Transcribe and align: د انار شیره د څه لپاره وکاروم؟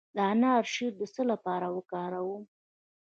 د 0.15 0.17
انار 0.31 0.63
شیره 0.73 0.97
د 0.99 1.01
څه 1.13 1.21
لپاره 1.31 1.67
وکاروم؟ 1.75 2.43